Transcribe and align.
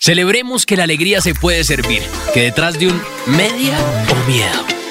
Celebremos 0.00 0.64
que 0.64 0.76
la 0.76 0.84
alegría 0.84 1.20
se 1.20 1.34
puede 1.34 1.64
servir, 1.64 2.02
que 2.32 2.42
detrás 2.42 2.78
de 2.78 2.86
un 2.86 3.02
media 3.26 3.76
o 4.10 4.30
miedo 4.30 4.77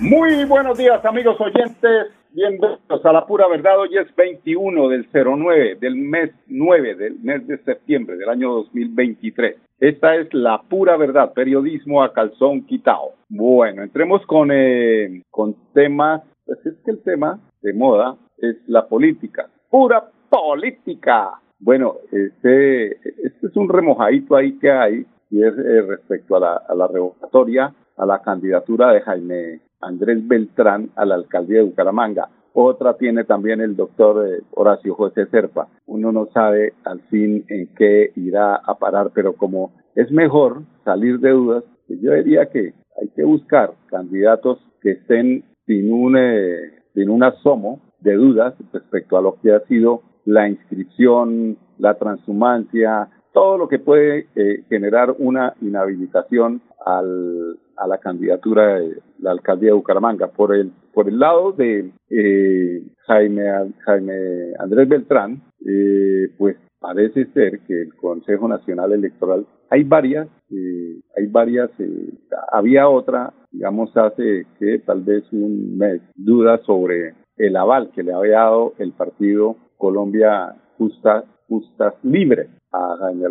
Muy 0.00 0.44
buenos 0.44 0.78
días, 0.78 1.04
amigos 1.04 1.40
oyentes. 1.40 2.12
Bienvenidos 2.30 3.04
a 3.04 3.12
la 3.12 3.26
pura 3.26 3.48
verdad. 3.48 3.80
Hoy 3.80 3.96
es 3.96 4.14
21 4.14 4.88
del 4.90 5.08
09 5.12 5.76
del 5.80 5.96
mes 5.96 6.30
9 6.46 6.94
del 6.94 7.18
mes 7.18 7.44
de 7.48 7.58
septiembre 7.64 8.16
del 8.16 8.28
año 8.28 8.52
2023. 8.52 9.56
Esta 9.80 10.14
es 10.14 10.32
la 10.32 10.62
pura 10.62 10.96
verdad, 10.96 11.32
periodismo 11.32 12.04
a 12.04 12.12
calzón 12.12 12.64
quitado. 12.64 13.14
Bueno, 13.28 13.82
entremos 13.82 14.24
con, 14.26 14.50
eh, 14.52 15.24
con 15.30 15.56
temas, 15.74 16.22
pues 16.46 16.64
es 16.64 16.74
que 16.84 16.92
el 16.92 17.02
tema 17.02 17.40
de 17.62 17.72
moda 17.72 18.16
es 18.36 18.56
la 18.68 18.86
política, 18.86 19.50
pura 19.68 20.10
política. 20.30 21.40
Bueno, 21.58 21.96
este, 22.12 22.92
este 22.92 23.46
es 23.48 23.56
un 23.56 23.68
remojadito 23.68 24.36
ahí 24.36 24.56
que 24.60 24.70
hay 24.70 25.06
y 25.28 25.42
es 25.42 25.58
eh, 25.58 25.82
respecto 25.82 26.36
a 26.36 26.40
la, 26.40 26.56
a 26.68 26.74
la 26.76 26.86
revocatoria 26.86 27.74
a 27.98 28.06
la 28.06 28.22
candidatura 28.22 28.92
de 28.92 29.00
Jaime 29.00 29.60
Andrés 29.80 30.26
Beltrán 30.26 30.90
a 30.96 31.04
la 31.04 31.14
alcaldía 31.14 31.58
de 31.58 31.64
Bucaramanga. 31.64 32.28
Otra 32.52 32.96
tiene 32.96 33.24
también 33.24 33.60
el 33.60 33.76
doctor 33.76 34.26
eh, 34.26 34.42
Horacio 34.52 34.94
José 34.94 35.26
Serpa. 35.26 35.68
Uno 35.86 36.10
no 36.12 36.26
sabe 36.32 36.74
al 36.84 37.00
fin 37.02 37.44
en 37.48 37.68
qué 37.76 38.10
irá 38.16 38.56
a 38.56 38.78
parar, 38.78 39.10
pero 39.14 39.34
como 39.34 39.72
es 39.94 40.10
mejor 40.10 40.62
salir 40.84 41.20
de 41.20 41.30
dudas, 41.30 41.64
pues 41.86 42.00
yo 42.00 42.12
diría 42.14 42.46
que 42.46 42.74
hay 43.00 43.08
que 43.14 43.24
buscar 43.24 43.72
candidatos 43.86 44.58
que 44.80 44.92
estén 44.92 45.44
sin 45.66 45.92
un, 45.92 46.16
eh, 46.16 46.82
sin 46.94 47.10
un 47.10 47.22
asomo 47.22 47.80
de 48.00 48.14
dudas 48.14 48.54
respecto 48.72 49.16
a 49.16 49.22
lo 49.22 49.40
que 49.40 49.52
ha 49.52 49.60
sido 49.66 50.02
la 50.24 50.48
inscripción, 50.48 51.56
la 51.78 51.94
transhumancia, 51.94 53.08
todo 53.32 53.56
lo 53.56 53.68
que 53.68 53.78
puede 53.78 54.26
eh, 54.34 54.64
generar 54.68 55.14
una 55.18 55.54
inhabilitación 55.60 56.60
al, 56.84 57.58
a 57.78 57.86
la 57.86 57.98
candidatura 57.98 58.78
de 58.78 58.98
la 59.20 59.32
alcaldía 59.32 59.70
de 59.70 59.76
Bucaramanga. 59.76 60.28
Por 60.28 60.54
el, 60.54 60.72
por 60.92 61.08
el 61.08 61.18
lado 61.18 61.52
de 61.52 61.90
eh, 62.10 62.82
Jaime, 63.06 63.72
Jaime 63.84 64.52
Andrés 64.58 64.88
Beltrán, 64.88 65.42
eh, 65.66 66.30
pues 66.36 66.56
parece 66.80 67.26
ser 67.32 67.60
que 67.60 67.82
el 67.82 67.94
Consejo 67.94 68.48
Nacional 68.48 68.92
Electoral, 68.92 69.46
hay 69.70 69.82
varias, 69.84 70.28
hay 70.50 71.26
varias, 71.26 71.70
había 72.52 72.88
otra, 72.88 73.32
digamos, 73.50 73.94
hace 73.96 74.46
que 74.58 74.78
tal 74.78 75.02
vez 75.02 75.24
un 75.32 75.76
mes, 75.76 76.00
dudas 76.14 76.60
sobre 76.64 77.14
el 77.36 77.56
aval 77.56 77.90
que 77.94 78.02
le 78.02 78.12
había 78.12 78.38
dado 78.38 78.74
el 78.78 78.92
partido 78.92 79.56
Colombia 79.76 80.54
Justa, 80.76 81.24
Justas 81.48 81.94
Libres 82.02 82.48
a 82.72 82.96
Jaime, 82.98 83.26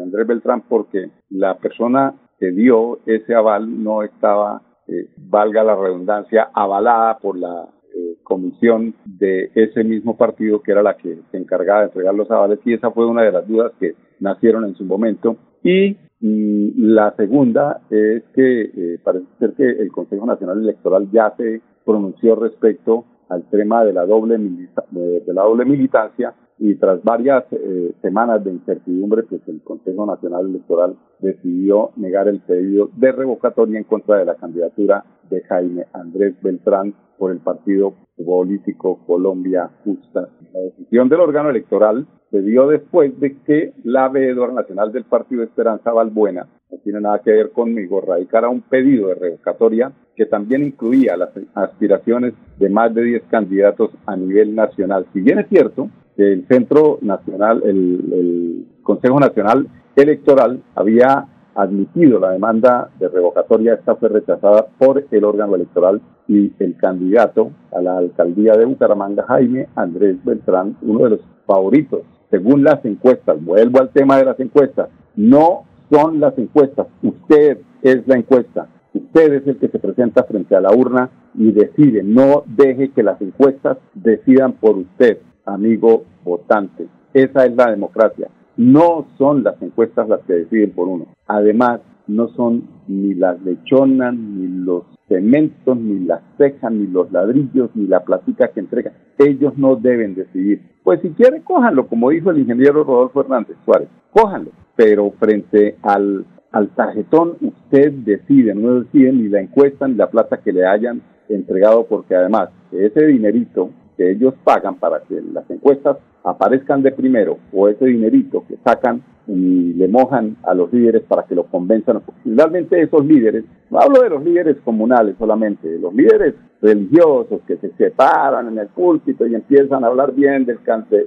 Andrés 0.00 0.26
Beltrán 0.26 0.62
porque 0.68 1.10
la 1.30 1.58
persona 1.58 2.14
que 2.38 2.50
dio 2.52 3.00
ese 3.06 3.34
aval 3.34 3.82
no 3.82 4.02
estaba, 4.02 4.62
eh, 4.86 5.08
valga 5.16 5.64
la 5.64 5.76
redundancia, 5.76 6.50
avalada 6.54 7.18
por 7.18 7.38
la 7.38 7.68
eh, 7.94 8.16
comisión 8.22 8.94
de 9.04 9.50
ese 9.54 9.84
mismo 9.84 10.16
partido 10.16 10.62
que 10.62 10.72
era 10.72 10.82
la 10.82 10.96
que 10.96 11.18
se 11.30 11.36
encargaba 11.36 11.80
de 11.80 11.86
entregar 11.86 12.14
los 12.14 12.30
avales 12.30 12.60
y 12.64 12.74
esa 12.74 12.90
fue 12.90 13.06
una 13.06 13.22
de 13.22 13.32
las 13.32 13.46
dudas 13.46 13.72
que 13.80 13.94
nacieron 14.20 14.64
en 14.64 14.74
su 14.74 14.84
momento. 14.84 15.36
Y 15.62 15.96
mm, 16.20 16.70
la 16.76 17.14
segunda 17.16 17.80
es 17.90 18.22
que 18.34 18.62
eh, 18.62 18.98
parece 19.02 19.26
ser 19.38 19.52
que 19.54 19.68
el 19.68 19.90
Consejo 19.90 20.26
Nacional 20.26 20.60
Electoral 20.60 21.10
ya 21.10 21.34
se 21.36 21.60
pronunció 21.84 22.36
respecto 22.36 23.04
al 23.28 23.48
tema 23.50 23.84
de 23.84 23.92
la 23.92 24.06
doble, 24.06 24.38
de 24.38 25.34
la 25.34 25.42
doble 25.42 25.64
militancia 25.64 26.34
y 26.58 26.74
tras 26.74 27.02
varias 27.02 27.44
eh, 27.52 27.92
semanas 28.02 28.44
de 28.44 28.52
incertidumbre, 28.52 29.22
pues 29.24 29.40
el 29.46 29.62
Consejo 29.62 30.06
Nacional 30.06 30.48
Electoral 30.48 30.96
decidió 31.20 31.90
negar 31.96 32.28
el 32.28 32.40
pedido 32.40 32.90
de 32.96 33.12
revocatoria 33.12 33.78
en 33.78 33.84
contra 33.84 34.18
de 34.18 34.24
la 34.24 34.34
candidatura 34.34 35.04
de 35.30 35.42
Jaime 35.42 35.86
Andrés 35.92 36.34
Beltrán 36.42 36.94
por 37.16 37.30
el 37.32 37.38
partido 37.38 37.94
político 38.24 39.00
Colombia 39.06 39.70
Justa. 39.84 40.28
La 40.52 40.60
decisión 40.60 41.08
del 41.08 41.20
órgano 41.20 41.50
electoral 41.50 42.06
se 42.30 42.42
dio 42.42 42.68
después 42.68 43.18
de 43.20 43.38
que 43.42 43.72
la 43.84 44.08
veedora 44.08 44.52
nacional 44.52 44.92
del 44.92 45.04
partido 45.04 45.42
Esperanza 45.42 45.92
Balbuena, 45.92 46.46
no 46.70 46.78
tiene 46.78 47.00
nada 47.00 47.20
que 47.20 47.30
ver 47.30 47.50
conmigo, 47.52 48.00
radicara 48.00 48.48
un 48.48 48.62
pedido 48.62 49.08
de 49.08 49.14
revocatoria 49.14 49.92
que 50.14 50.26
también 50.26 50.64
incluía 50.64 51.16
las 51.16 51.30
aspiraciones 51.54 52.34
de 52.58 52.68
más 52.68 52.92
de 52.94 53.02
10 53.02 53.22
candidatos 53.30 53.90
a 54.04 54.16
nivel 54.16 54.54
nacional. 54.54 55.06
Si 55.12 55.20
bien 55.20 55.38
es 55.38 55.48
cierto 55.48 55.88
el 56.18 56.46
Centro 56.48 56.98
Nacional, 57.00 57.62
el, 57.64 58.66
Consejo 58.82 59.20
Nacional 59.20 59.68
Electoral 59.96 60.62
había 60.74 61.26
admitido 61.54 62.18
la 62.18 62.30
demanda 62.30 62.90
de 62.98 63.08
revocatoria, 63.08 63.74
esta 63.74 63.96
fue 63.96 64.08
rechazada 64.08 64.66
por 64.78 65.04
el 65.10 65.24
órgano 65.24 65.56
electoral 65.56 66.00
y 66.26 66.52
el 66.58 66.76
candidato 66.76 67.50
a 67.72 67.82
la 67.82 67.98
alcaldía 67.98 68.52
de 68.52 68.64
Bucaramanga, 68.64 69.24
Jaime 69.26 69.68
Andrés 69.74 70.16
Beltrán, 70.24 70.76
uno 70.82 71.04
de 71.04 71.10
los 71.10 71.20
favoritos, 71.46 72.02
según 72.30 72.64
las 72.64 72.84
encuestas. 72.84 73.42
Vuelvo 73.44 73.80
al 73.80 73.90
tema 73.90 74.16
de 74.18 74.24
las 74.24 74.40
encuestas. 74.40 74.88
No 75.16 75.64
son 75.90 76.20
las 76.20 76.38
encuestas, 76.38 76.86
usted 77.02 77.58
es 77.82 78.06
la 78.06 78.16
encuesta. 78.16 78.68
Usted 78.94 79.34
es 79.34 79.46
el 79.46 79.58
que 79.58 79.68
se 79.68 79.78
presenta 79.78 80.24
frente 80.24 80.56
a 80.56 80.60
la 80.60 80.74
urna 80.74 81.10
y 81.34 81.52
decide. 81.52 82.02
No 82.02 82.44
deje 82.46 82.90
que 82.90 83.02
las 83.02 83.20
encuestas 83.20 83.78
decidan 83.94 84.52
por 84.52 84.78
usted 84.78 85.18
amigo 85.48 86.04
votante. 86.24 86.86
Esa 87.12 87.46
es 87.46 87.56
la 87.56 87.70
democracia. 87.70 88.28
No 88.56 89.06
son 89.18 89.44
las 89.44 89.60
encuestas 89.62 90.08
las 90.08 90.20
que 90.22 90.34
deciden 90.34 90.72
por 90.72 90.88
uno. 90.88 91.06
Además, 91.26 91.80
no 92.06 92.28
son 92.28 92.64
ni 92.88 93.14
las 93.14 93.40
lechonas, 93.42 94.14
ni 94.14 94.48
los 94.64 94.84
cementos, 95.08 95.76
ni 95.76 96.00
las 96.00 96.22
cejas, 96.36 96.72
ni 96.72 96.86
los 96.86 97.10
ladrillos, 97.12 97.70
ni 97.74 97.86
la 97.86 98.00
platica 98.00 98.48
que 98.48 98.60
entrega. 98.60 98.92
Ellos 99.18 99.56
no 99.56 99.76
deben 99.76 100.14
decidir. 100.14 100.62
Pues 100.82 101.00
si 101.02 101.10
quieren, 101.10 101.42
cójanlo, 101.42 101.86
como 101.86 102.10
dijo 102.10 102.30
el 102.30 102.38
ingeniero 102.38 102.84
Rodolfo 102.84 103.20
Hernández 103.20 103.56
Suárez, 103.64 103.88
cójanlo. 104.10 104.50
Pero 104.76 105.10
frente 105.18 105.76
al, 105.82 106.24
al 106.52 106.68
tarjetón, 106.70 107.36
usted 107.40 107.92
decide, 107.92 108.54
no 108.54 108.80
decide 108.80 109.12
ni 109.12 109.28
la 109.28 109.40
encuesta 109.40 109.86
ni 109.86 109.94
la 109.94 110.10
plata 110.10 110.38
que 110.38 110.52
le 110.52 110.66
hayan 110.66 111.02
entregado, 111.28 111.86
porque 111.86 112.14
además 112.14 112.50
ese 112.72 113.06
dinerito 113.06 113.70
que 113.98 114.12
ellos 114.12 114.32
pagan 114.44 114.76
para 114.76 115.00
que 115.00 115.20
las 115.20 115.50
encuestas 115.50 115.98
aparezcan 116.24 116.82
de 116.82 116.92
primero, 116.92 117.38
o 117.52 117.68
ese 117.68 117.84
dinerito 117.86 118.44
que 118.46 118.56
sacan 118.64 119.02
y 119.26 119.74
le 119.74 119.88
mojan 119.88 120.36
a 120.44 120.54
los 120.54 120.72
líderes 120.72 121.02
para 121.02 121.24
que 121.24 121.34
lo 121.34 121.44
convenzan. 121.44 122.00
Finalmente 122.22 122.80
esos 122.80 123.04
líderes, 123.04 123.44
no 123.70 123.80
hablo 123.80 124.02
de 124.02 124.10
los 124.10 124.24
líderes 124.24 124.56
comunales 124.64 125.16
solamente, 125.18 125.68
de 125.68 125.78
los 125.78 125.92
líderes 125.92 126.34
religiosos 126.62 127.40
que 127.46 127.56
se 127.56 127.70
separan 127.72 128.48
en 128.48 128.58
el 128.58 128.68
púlpito 128.68 129.26
y 129.26 129.34
empiezan 129.34 129.84
a 129.84 129.88
hablar 129.88 130.14
bien 130.14 130.46
del, 130.46 130.58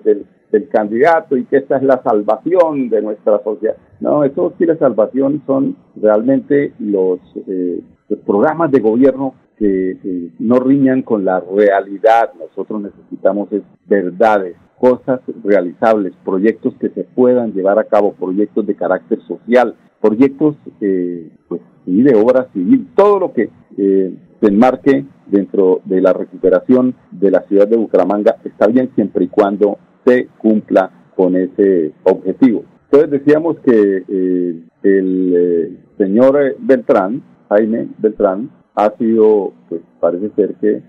del, 0.04 0.26
del 0.52 0.70
candidato 0.70 1.38
y 1.38 1.46
que 1.46 1.58
esta 1.58 1.78
es 1.78 1.84
la 1.84 2.02
salvación 2.04 2.90
de 2.90 3.02
nuestra 3.02 3.42
sociedad. 3.44 3.76
No, 4.00 4.24
eso 4.24 4.54
sí 4.58 4.66
la 4.66 4.78
salvación 4.78 5.42
son 5.46 5.76
realmente 5.96 6.74
los, 6.80 7.20
eh, 7.48 7.82
los 8.10 8.20
programas 8.20 8.72
de 8.72 8.82
gobierno 8.82 9.34
que 9.62 9.92
eh, 9.92 10.30
no 10.40 10.56
riñan 10.60 11.04
con 11.04 11.24
la 11.24 11.40
realidad. 11.40 12.32
Nosotros 12.40 12.82
necesitamos 12.82 13.52
es 13.52 13.62
verdades, 13.86 14.56
cosas 14.80 15.22
realizables, 15.44 16.14
proyectos 16.26 16.74
que 16.80 16.90
se 16.90 17.04
puedan 17.04 17.54
llevar 17.54 17.78
a 17.78 17.84
cabo, 17.84 18.14
proyectos 18.14 18.66
de 18.66 18.74
carácter 18.74 19.22
social, 19.28 19.76
proyectos 20.02 20.56
eh, 20.82 21.30
pues, 21.48 21.62
y 21.86 22.02
de 22.02 22.16
obra 22.16 22.48
civil, 22.54 22.88
todo 22.96 23.20
lo 23.20 23.34
que 23.34 23.52
eh, 23.78 24.16
se 24.40 24.48
enmarque 24.48 25.06
dentro 25.28 25.82
de 25.86 26.02
la 26.02 26.14
recuperación 26.14 26.96
de 27.12 27.30
la 27.30 27.42
ciudad 27.42 27.68
de 27.68 27.78
Bucaramanga 27.78 28.38
está 28.44 28.66
bien 28.66 28.90
siempre 28.96 29.26
y 29.26 29.28
cuando 29.28 29.78
se 30.08 30.28
cumpla 30.40 30.90
con 31.16 31.36
ese 31.36 31.94
objetivo. 32.02 32.64
Entonces 32.86 33.12
decíamos 33.12 33.60
que 33.60 34.04
eh, 34.08 34.64
el 34.82 35.78
señor 36.00 36.56
Beltrán, 36.58 37.22
Jaime 37.48 37.88
Beltrán, 38.00 38.50
ha 38.76 38.96
sido, 38.98 39.54
pues 39.70 39.82
parece 40.00 40.30
ser 40.36 40.56
que 40.56 40.82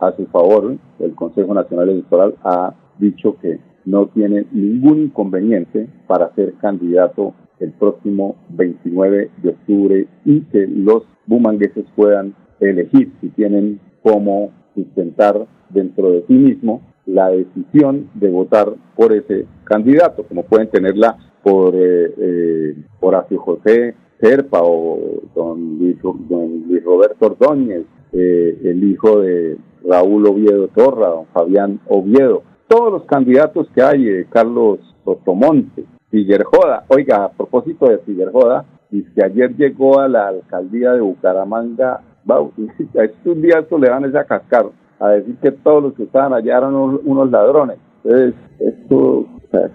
a 0.00 0.12
su 0.16 0.26
favor, 0.26 0.76
el 0.98 1.14
Consejo 1.14 1.54
Nacional 1.54 1.88
Electoral 1.88 2.34
ha 2.44 2.74
dicho 2.98 3.36
que 3.40 3.60
no 3.84 4.06
tiene 4.08 4.46
ningún 4.52 5.02
inconveniente 5.04 5.88
para 6.06 6.34
ser 6.34 6.54
candidato 6.54 7.34
el 7.60 7.72
próximo 7.72 8.36
29 8.50 9.30
de 9.42 9.48
octubre 9.48 10.06
y 10.24 10.40
que 10.42 10.66
los 10.66 11.04
bumangueses 11.26 11.84
puedan 11.94 12.34
elegir 12.60 13.12
si 13.20 13.28
tienen 13.30 13.80
cómo 14.02 14.50
sustentar 14.74 15.46
dentro 15.70 16.10
de 16.10 16.24
sí 16.26 16.34
mismo 16.34 16.82
la 17.06 17.28
decisión 17.28 18.10
de 18.14 18.30
votar 18.30 18.72
por 18.96 19.12
ese 19.12 19.46
candidato, 19.64 20.24
como 20.24 20.44
pueden 20.44 20.68
tenerla 20.68 21.16
por 21.42 21.74
eh, 21.74 22.14
eh, 22.16 22.76
Horacio 23.00 23.38
José 23.38 23.94
Serpa 24.24 24.62
o 24.62 25.20
don 25.34 25.78
Luis, 25.78 25.98
don 26.02 26.64
Luis 26.66 26.82
Roberto 26.82 27.26
Ordóñez, 27.26 27.84
eh, 28.14 28.58
el 28.64 28.82
hijo 28.82 29.20
de 29.20 29.58
Raúl 29.86 30.26
Oviedo 30.26 30.68
Torra, 30.68 31.08
don 31.08 31.26
Fabián 31.26 31.78
Oviedo, 31.88 32.42
todos 32.66 32.90
los 32.90 33.04
candidatos 33.04 33.68
que 33.74 33.82
hay, 33.82 34.08
eh, 34.08 34.26
Carlos 34.30 34.78
Sotomonte, 35.04 35.84
Figuerjoda. 36.08 36.84
Oiga, 36.88 37.24
a 37.24 37.32
propósito 37.32 37.86
de 37.86 37.98
Figuerjoda, 37.98 38.64
y 38.90 39.02
que 39.02 39.22
ayer 39.22 39.54
llegó 39.56 40.00
a 40.00 40.08
la 40.08 40.28
alcaldía 40.28 40.92
de 40.92 41.02
Bucaramanga, 41.02 42.00
a 42.26 43.04
estos 43.04 43.42
días 43.42 43.66
le 43.78 43.90
van 43.90 44.04
a 44.06 44.24
cascar 44.24 44.70
a 45.00 45.08
decir 45.10 45.36
que 45.42 45.52
todos 45.52 45.82
los 45.82 45.92
que 45.92 46.04
estaban 46.04 46.32
allá 46.32 46.56
eran 46.56 46.74
unos, 46.74 47.30
ladrones. 47.30 47.76
Entonces, 48.02 48.34
esto 48.58 49.26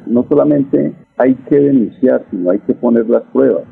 no 0.07 0.25
solamente 0.27 0.95
hay 1.17 1.35
que 1.35 1.59
denunciar, 1.59 2.25
sino 2.31 2.49
hay 2.49 2.59
que 2.59 2.73
poner 2.73 3.07
las 3.07 3.21
pruebas. 3.31 3.65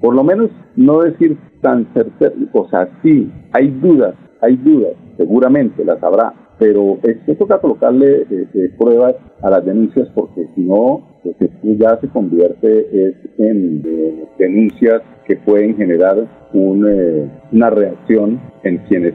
Por 0.00 0.14
lo 0.14 0.24
menos 0.24 0.50
no 0.76 1.02
decir 1.02 1.36
tan 1.60 1.86
certero, 1.92 2.34
o 2.52 2.68
sea, 2.68 2.88
sí, 3.02 3.30
hay 3.52 3.68
dudas, 3.68 4.14
hay 4.40 4.56
dudas, 4.56 4.94
seguramente 5.16 5.84
las 5.84 6.02
habrá, 6.02 6.32
pero 6.60 6.98
es 7.02 7.16
que 7.24 7.34
toca 7.34 7.58
colocarle 7.58 8.22
eh, 8.30 8.46
eh, 8.54 8.70
pruebas 8.78 9.16
a 9.42 9.50
las 9.50 9.64
denuncias 9.64 10.08
porque 10.14 10.46
si 10.54 10.60
no, 10.60 11.00
pues 11.22 11.34
esto 11.40 11.68
ya 11.78 11.98
se 12.00 12.08
convierte 12.08 13.08
es 13.08 13.14
en 13.38 13.82
eh, 13.84 14.24
denuncias 14.38 15.02
que 15.26 15.36
pueden 15.36 15.76
generar 15.76 16.28
un, 16.52 17.30
una 17.52 17.70
reacción 17.70 18.40
en 18.62 18.78
quienes 18.88 19.14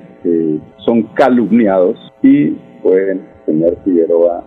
son 0.78 1.04
calumniados 1.14 1.98
y 2.24 2.52
pueden, 2.82 3.22
señor 3.46 3.78
Figueroa, 3.84 4.44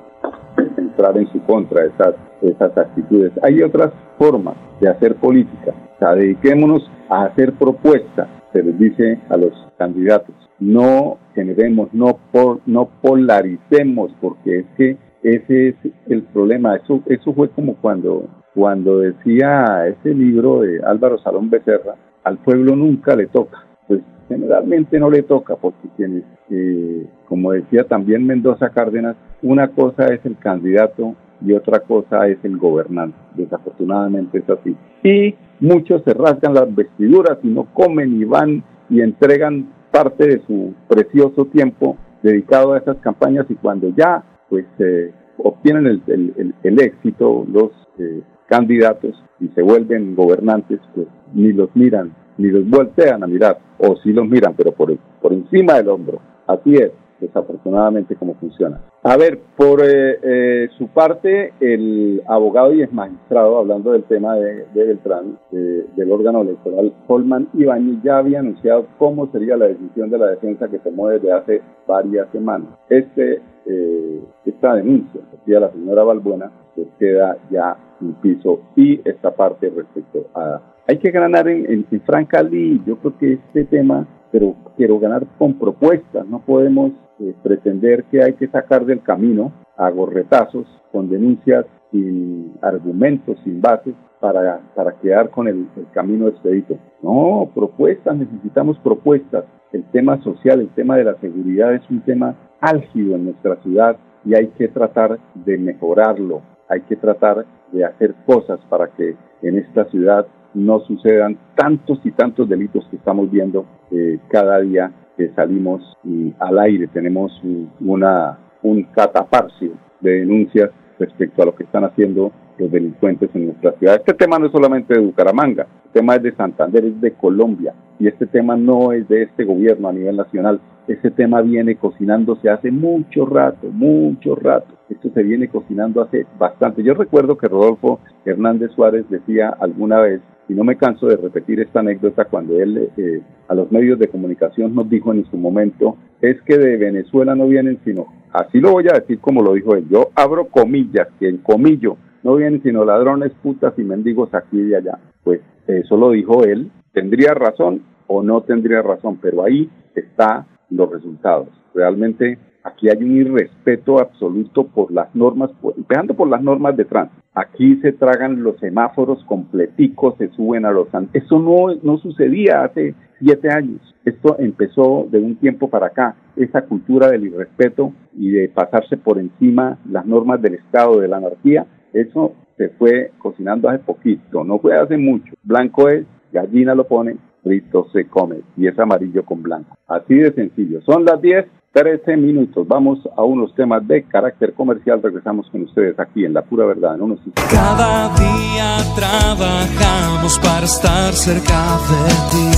entrar 0.77 1.17
en 1.19 1.29
su 1.29 1.41
contra 1.43 1.85
esas, 1.85 2.15
esas 2.43 2.77
actitudes. 2.77 3.33
Hay 3.43 3.63
otras 3.63 3.93
formas 4.19 4.57
de 4.81 4.89
hacer 4.89 5.15
política. 5.17 5.75
O 5.99 6.01
sea, 6.01 6.15
dediquémonos 6.15 6.91
a 7.09 7.25
hacer 7.25 7.53
propuestas, 7.55 8.29
se 8.53 8.63
les 8.63 8.79
dice 8.79 9.19
a 9.29 9.37
los 9.37 9.53
candidatos 9.77 10.35
no 10.59 11.19
generemos, 11.35 11.89
no, 11.93 12.19
no 12.67 12.89
polaricemos, 13.01 14.11
porque 14.21 14.61
es 14.61 14.67
que 14.77 14.97
ese 15.23 15.69
es 15.69 15.77
el 16.09 16.23
problema. 16.23 16.77
Eso, 16.77 17.03
eso 17.07 17.33
fue 17.33 17.49
como 17.51 17.77
cuando, 17.77 18.29
cuando 18.55 18.99
decía 18.99 19.87
ese 19.89 20.15
libro 20.15 20.61
de 20.61 20.81
Álvaro 20.85 21.19
Salón 21.19 21.51
Becerra, 21.51 21.95
al 22.25 22.39
pueblo 22.39 22.75
nunca 22.75 23.15
le 23.15 23.27
toca. 23.27 23.65
Pues 23.87 24.01
generalmente 24.29 24.99
no 24.99 25.11
le 25.11 25.23
toca, 25.23 25.57
porque 25.57 25.89
quienes, 25.97 26.25
eh, 26.51 27.07
como 27.27 27.53
decía 27.53 27.85
también 27.85 28.27
Mendoza 28.27 28.71
Cárdenas, 28.71 29.17
una 29.43 29.69
cosa 29.69 30.07
es 30.07 30.25
el 30.25 30.37
candidato 30.39 31.15
y 31.41 31.53
otra 31.53 31.81
cosa 31.81 32.27
es 32.29 32.39
el 32.43 32.57
gobernante. 32.57 33.17
Desafortunadamente 33.35 34.39
es 34.39 34.51
así. 34.51 34.77
Y 35.03 35.35
muchos 35.61 36.03
se 36.05 36.15
rasgan 36.15 36.55
las 36.55 36.75
vestiduras 36.75 37.39
y 37.43 37.49
no 37.49 37.65
comen 37.73 38.21
y 38.21 38.25
van 38.25 38.65
y 38.91 39.01
entregan 39.01 39.73
parte 39.91 40.27
de 40.27 40.43
su 40.47 40.75
precioso 40.89 41.47
tiempo 41.47 41.97
dedicado 42.23 42.73
a 42.73 42.79
esas 42.79 42.97
campañas 42.99 43.47
y 43.49 43.55
cuando 43.55 43.89
ya 43.97 44.25
pues 44.49 44.67
eh, 44.79 45.13
obtienen 45.39 45.87
el, 45.87 46.55
el, 46.63 46.81
éxito 46.81 47.47
los 47.51 47.71
eh, 47.99 48.23
candidatos 48.47 49.23
y 49.41 49.49
se 49.49 49.63
vuelven 49.63 50.17
gobernantes, 50.17 50.81
pues 50.95 51.07
ni 51.35 51.53
los 51.53 51.69
miran, 51.77 52.13
ni 52.39 52.49
los 52.49 52.69
voltean 52.69 53.23
a 53.23 53.27
mirar, 53.27 53.59
o 53.79 53.97
sí 54.03 54.13
los 54.13 54.27
miran, 54.27 54.55
pero 54.57 54.73
por, 54.73 54.97
por 55.21 55.33
encima 55.33 55.75
del 55.75 55.89
hombro. 55.89 56.21
Así 56.47 56.75
es 56.75 56.91
desafortunadamente 57.21 58.17
cómo 58.17 58.35
funciona. 58.35 58.81
A 59.03 59.17
ver, 59.17 59.39
por 59.57 59.83
eh, 59.85 60.19
eh, 60.23 60.69
su 60.77 60.89
parte, 60.89 61.53
el 61.61 62.23
abogado 62.27 62.73
y 62.73 62.83
ex 62.83 62.93
magistrado, 62.93 63.59
hablando 63.59 63.93
del 63.93 64.05
tema 64.05 64.37
de, 64.37 64.67
Beltrán, 64.75 65.39
del 65.51 66.13
órgano 66.13 66.43
electoral, 66.43 66.93
Holman 67.07 67.49
Ibáñez, 67.55 68.03
ya 68.03 68.19
había 68.19 68.41
anunciado 68.41 68.87
cómo 68.99 69.31
sería 69.33 69.57
la 69.57 69.67
decisión 69.67 70.11
de 70.11 70.19
la 70.19 70.31
defensa 70.31 70.69
que 70.69 70.79
tomó 70.79 71.09
desde 71.09 71.33
hace 71.33 71.63
varias 71.87 72.29
semanas. 72.33 72.69
Este, 72.89 73.41
eh, 73.67 74.21
esta 74.47 74.75
denuncia 74.75 75.21
que 75.45 75.53
la 75.53 75.71
señora 75.71 76.05
Balbuena, 76.05 76.51
pues 76.75 76.89
queda 76.99 77.37
ya 77.51 77.77
en 78.01 78.15
piso 78.15 78.61
y 78.77 79.01
esta 79.09 79.35
parte 79.35 79.71
respecto 79.75 80.27
a... 80.35 80.61
Hay 80.87 80.99
que 80.99 81.11
ganar 81.11 81.49
en, 81.49 81.67
en, 81.71 81.87
en 81.91 82.01
Franca 82.03 82.43
yo 82.43 82.97
creo 82.97 83.19
que 83.19 83.33
este 83.35 83.65
tema 83.65 84.07
pero 84.31 84.55
quiero 84.77 84.99
ganar 84.99 85.27
con 85.39 85.55
propuestas, 85.55 86.27
no 86.27 86.41
podemos 86.41 86.93
eh, 87.21 87.35
pretender 87.43 88.05
que 88.05 88.23
hay 88.23 88.35
que 88.35 88.49
sacar 88.49 88.85
del 88.85 89.03
camino 89.03 89.53
a 89.77 89.91
gorretazos, 89.91 90.67
con 90.93 91.09
denuncias 91.09 91.67
sin 91.91 92.55
argumentos, 92.63 93.39
sin 93.45 93.61
bases, 93.61 93.95
para, 94.21 94.61
para 94.75 94.93
quedar 95.01 95.31
con 95.31 95.49
el, 95.49 95.69
camino 95.93 96.29
expedito. 96.29 96.77
No, 97.03 97.51
propuestas, 97.55 98.17
necesitamos 98.17 98.79
propuestas. 98.79 99.45
El 99.73 99.85
tema 99.91 100.21
social, 100.23 100.61
el 100.61 100.71
tema 100.71 100.97
de 100.97 101.05
la 101.05 101.15
seguridad 101.21 101.75
es 101.75 101.89
un 101.91 102.01
tema 102.01 102.35
álgido 102.61 103.15
en 103.15 103.27
nuestra 103.27 103.57
ciudad 103.63 103.97
y 104.25 104.35
hay 104.35 104.49
que 104.49 104.69
tratar 104.69 105.19
de 105.35 105.59
mejorarlo, 105.59 106.43
hay 106.69 106.81
que 106.83 106.97
tratar 106.97 107.47
de 107.73 107.85
hacer 107.85 108.15
cosas 108.27 108.59
para 108.69 108.89
que 108.89 109.15
en 109.43 109.59
esta 109.59 109.85
ciudad 109.87 110.27
no 110.55 110.81
sucedan 110.81 111.39
tantos 111.55 112.01
y 112.05 112.11
tantos 112.13 112.49
delitos 112.49 112.87
que 112.91 112.97
estamos 112.97 113.31
viendo 113.31 113.67
eh, 113.91 114.19
cada 114.29 114.61
día 114.61 114.91
que 115.17 115.31
salimos 115.31 115.97
y 116.05 116.33
al 116.39 116.59
aire 116.59 116.87
tenemos 116.89 117.33
una, 117.81 118.39
un 118.63 118.85
cataparcio 118.85 119.73
de 120.01 120.11
denuncias 120.21 120.71
respecto 120.99 121.43
a 121.43 121.47
lo 121.47 121.55
que 121.55 121.65
están 121.65 121.85
haciendo 121.85 122.33
los 122.59 122.71
delincuentes 122.71 123.31
en 123.35 123.47
nuestra 123.47 123.73
ciudad. 123.73 123.97
Este 123.97 124.15
tema 124.15 124.39
no 124.39 124.47
es 124.47 124.53
solamente 124.53 124.95
de 124.95 125.01
Bucaramanga, 125.01 125.67
el 125.87 125.93
tema 125.93 126.17
es 126.17 126.23
de 126.23 126.35
Santander, 126.35 126.85
es 126.85 127.01
de 127.01 127.13
Colombia 127.13 127.75
y 127.99 128.07
este 128.07 128.27
tema 128.27 128.57
no 128.57 128.93
es 128.93 129.09
de 129.09 129.23
este 129.23 129.45
gobierno 129.45 129.89
a 129.89 129.93
nivel 129.93 130.17
nacional. 130.17 130.61
Este 130.87 131.11
tema 131.11 131.43
viene 131.43 131.77
cocinándose 131.77 132.49
hace 132.49 132.71
mucho 132.71 133.27
rato, 133.27 133.69
mucho 133.71 134.35
rato. 134.37 134.75
Esto 134.89 135.11
se 135.13 135.23
viene 135.23 135.49
cocinando 135.49 136.01
hace 136.03 136.27
bastante. 136.39 136.83
Yo 136.83 136.95
recuerdo 136.95 137.37
que 137.37 137.49
Rodolfo 137.49 138.01
Hernández 138.25 138.71
Suárez 138.73 139.05
decía 139.11 139.51
alguna 139.61 140.01
vez, 140.01 140.21
y 140.49 140.55
no 140.55 140.65
me 140.65 140.77
canso 140.77 141.07
de 141.07 141.17
repetir 141.17 141.61
esta 141.61 141.81
anécdota, 141.81 142.25
cuando 142.25 142.59
él 142.59 142.89
eh, 142.97 143.21
a 143.49 143.55
los 143.55 143.71
medios 143.71 143.99
de 143.99 144.09
comunicación 144.09 144.75
nos 144.75 144.89
dijo 144.89 145.13
en 145.13 145.27
su 145.27 145.37
momento, 145.37 145.99
es 146.23 146.41
que 146.43 146.57
de 146.57 146.79
Venezuela 146.79 147.35
no 147.35 147.47
vienen 147.47 147.79
sino, 147.85 148.07
así 148.33 148.61
lo 148.61 148.73
voy 148.73 148.87
a 148.91 148.99
decir 148.99 149.19
como 149.21 149.43
lo 149.43 149.55
dijo 149.55 149.75
él, 149.75 149.87
yo 149.89 150.11
abro 150.15 150.47
comillas, 150.49 151.09
que 151.19 151.29
en 151.29 151.39
comillo 151.39 151.97
no 152.23 152.37
vienen 152.37 152.63
sino 152.63 152.85
ladrones, 152.85 153.33
putas 153.43 153.75
y 153.79 153.83
mendigos 153.83 154.35
aquí 154.35 154.61
y 154.61 154.75
allá. 154.75 154.99
Pues 155.25 155.41
eso 155.67 155.97
lo 155.97 156.11
dijo 156.11 156.45
él, 156.45 156.71
tendría 156.93 157.35
razón 157.35 157.83
o 158.07 158.23
no 158.23 158.43
tendría 158.43 158.83
razón, 158.83 159.19
pero 159.21 159.45
ahí 159.45 159.71
está 159.95 160.47
los 160.71 160.91
resultados. 160.91 161.49
Realmente 161.75 162.39
aquí 162.65 162.89
hay 162.89 163.03
un 163.03 163.17
irrespeto 163.17 163.99
absoluto 163.99 164.67
por 164.67 164.91
las 164.91 165.15
normas, 165.15 165.51
empezando 165.77 166.15
por 166.15 166.29
las 166.29 166.43
normas 166.43 166.77
de 166.77 166.85
tránsito. 166.85 167.23
Aquí 167.39 167.77
se 167.83 167.93
tragan 167.93 168.43
los 168.43 168.59
semáforos 168.59 169.23
completicos, 169.25 170.17
se 170.19 170.29
suben 170.31 170.65
a 170.65 170.73
los... 170.73 170.89
Eso 171.13 171.39
no, 171.39 171.73
no 171.83 171.99
sucedía 171.99 172.65
hace 172.65 172.97
siete 173.21 173.49
años. 173.49 173.81
Esto 174.05 174.37
empezó 174.41 175.07
de 175.09 175.21
un 175.21 175.37
tiempo 175.37 175.71
para 175.71 175.87
acá. 175.87 176.17
Esa 176.35 176.63
cultura 176.63 177.11
del 177.11 177.27
irrespeto 177.27 177.93
y 178.17 178.31
de 178.31 178.49
pasarse 178.49 178.97
por 178.97 179.21
encima 179.21 179.79
las 179.89 180.05
normas 180.05 180.43
del 180.43 180.55
Estado, 180.55 180.99
de 180.99 181.07
la 181.07 181.19
anarquía, 181.19 181.67
eso 181.93 182.35
se 182.57 182.71
fue 182.71 183.13
cocinando 183.19 183.69
hace 183.69 183.85
poquito, 183.85 184.43
no 184.43 184.59
fue 184.59 184.77
hace 184.77 184.97
mucho. 184.97 185.33
Blanco 185.45 185.89
es, 185.89 186.07
gallina 186.33 186.75
lo 186.75 186.89
pone, 186.89 187.17
frito 187.45 187.87
se 187.93 188.07
come 188.07 188.41
y 188.57 188.67
es 188.67 188.77
amarillo 188.79 189.25
con 189.25 189.43
blanco. 189.43 189.77
Así 189.87 190.15
de 190.17 190.33
sencillo. 190.33 190.81
Son 190.83 191.05
las 191.05 191.23
10, 191.23 191.47
13 191.73 192.17
minutos. 192.17 192.67
Vamos 192.67 192.99
a 193.17 193.23
unos 193.23 193.55
temas 193.55 193.87
de 193.87 194.03
carácter 194.05 194.55
comercial. 194.55 195.01
Regresamos 195.03 195.49
con 195.51 195.63
ustedes 195.63 195.99
aquí 195.99 196.25
en 196.25 196.35
La 196.35 196.43
Pura 196.43 196.65
Verdad. 196.67 196.95
En 196.95 197.03
unos 197.03 197.21
Cada 197.51 198.09
día 198.17 198.79
trabajamos 198.97 200.39
para 200.39 200.65
estar 200.65 201.13
cerca 201.13 201.79
de 201.89 202.09
ti. 202.31 202.49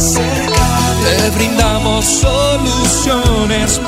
Te 1.03 1.37
brindamos 1.37 2.05
soluciones 2.05 3.79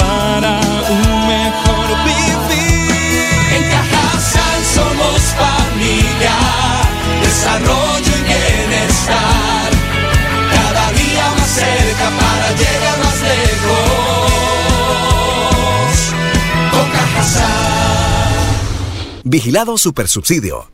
Vigilado 19.33 19.79
Supersubsidio. 19.79 20.71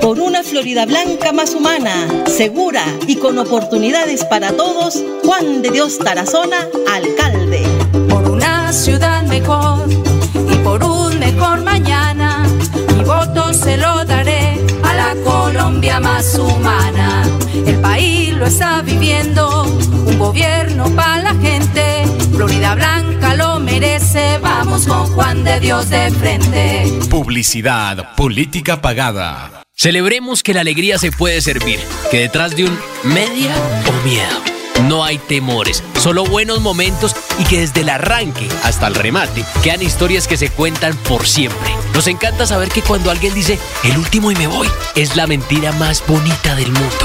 Por 0.00 0.18
una 0.18 0.42
Florida 0.42 0.86
Blanca 0.86 1.30
más 1.32 1.54
humana, 1.54 2.24
segura 2.26 2.82
y 3.06 3.14
con 3.14 3.38
oportunidades 3.38 4.24
para 4.24 4.50
todos, 4.56 5.00
Juan 5.22 5.62
de 5.62 5.70
Dios 5.70 5.98
Tarazona, 5.98 6.66
alcalde. 6.92 7.62
Por 8.08 8.28
una 8.28 8.72
ciudad 8.72 9.22
mejor 9.22 9.88
y 10.52 10.56
por 10.64 10.82
un 10.82 11.16
mejor 11.20 11.62
mañana, 11.62 12.44
mi 12.96 13.04
voto 13.04 13.54
se 13.54 13.76
lo 13.76 14.04
daré 14.04 14.58
a 14.82 14.92
la 14.92 15.14
Colombia 15.22 16.00
más 16.00 16.36
humana. 16.36 17.22
El 17.66 17.80
país 17.80 18.34
lo 18.34 18.46
está 18.46 18.82
viviendo, 18.82 19.62
un 20.06 20.18
gobierno 20.18 20.90
para 20.96 21.22
la 21.22 21.34
gente. 21.36 21.89
Florida 22.40 22.74
Blanca 22.74 23.34
lo 23.34 23.60
merece, 23.60 24.38
vamos 24.38 24.86
con 24.86 25.04
Juan 25.08 25.44
de 25.44 25.60
Dios 25.60 25.90
de 25.90 26.10
frente. 26.10 26.90
Publicidad, 27.10 28.14
política 28.14 28.80
pagada. 28.80 29.62
Celebremos 29.76 30.42
que 30.42 30.54
la 30.54 30.62
alegría 30.62 30.96
se 30.96 31.12
puede 31.12 31.42
servir, 31.42 31.78
que 32.10 32.20
detrás 32.20 32.56
de 32.56 32.64
un 32.64 32.78
media 33.04 33.54
o 33.86 34.06
miedo 34.06 34.50
no 34.88 35.04
hay 35.04 35.18
temores, 35.18 35.84
solo 35.98 36.24
buenos 36.24 36.62
momentos 36.62 37.14
y 37.38 37.44
que 37.44 37.60
desde 37.60 37.82
el 37.82 37.90
arranque 37.90 38.48
hasta 38.62 38.86
el 38.86 38.94
remate 38.94 39.44
quedan 39.62 39.82
historias 39.82 40.26
que 40.26 40.38
se 40.38 40.48
cuentan 40.48 40.96
por 40.96 41.26
siempre. 41.26 41.74
Nos 41.92 42.06
encanta 42.06 42.46
saber 42.46 42.70
que 42.70 42.80
cuando 42.80 43.10
alguien 43.10 43.34
dice 43.34 43.58
el 43.84 43.98
último 43.98 44.30
y 44.30 44.36
me 44.36 44.46
voy, 44.46 44.68
es 44.94 45.14
la 45.14 45.26
mentira 45.26 45.72
más 45.72 46.02
bonita 46.06 46.54
del 46.54 46.72
mundo. 46.72 47.04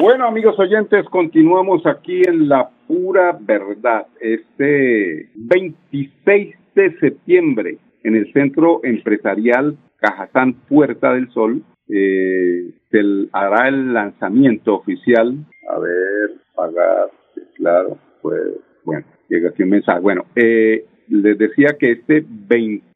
Bueno, 0.00 0.26
amigos 0.26 0.58
oyentes, 0.58 1.04
continuamos 1.10 1.84
aquí 1.84 2.22
en 2.26 2.48
La 2.48 2.70
Pura 2.86 3.36
Verdad. 3.38 4.06
Este 4.18 5.28
26 5.34 6.56
de 6.74 6.98
septiembre, 7.00 7.76
en 8.02 8.16
el 8.16 8.32
Centro 8.32 8.80
Empresarial 8.82 9.76
Cajazán 9.98 10.54
Puerta 10.54 11.12
del 11.12 11.30
Sol, 11.32 11.62
eh, 11.90 12.70
se 12.90 13.00
hará 13.32 13.68
el 13.68 13.92
lanzamiento 13.92 14.76
oficial. 14.76 15.34
A 15.68 15.78
ver, 15.78 16.30
pagar, 16.54 17.10
claro, 17.56 17.98
pues, 18.22 18.40
bueno, 18.84 19.04
llega 19.28 19.50
aquí 19.50 19.64
un 19.64 19.68
mensaje. 19.68 20.00
Bueno, 20.00 20.24
eh, 20.34 20.86
les 21.08 21.36
decía 21.36 21.76
que 21.78 21.90
este 21.90 22.24
20, 22.26 22.86